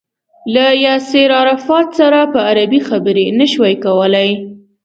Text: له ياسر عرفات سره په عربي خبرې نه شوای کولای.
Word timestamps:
له 0.53 0.65
ياسر 0.85 1.29
عرفات 1.41 1.87
سره 1.99 2.19
په 2.33 2.39
عربي 2.49 2.79
خبرې 2.89 3.25
نه 3.39 3.45
شوای 3.51 3.75
کولای. 3.85 4.29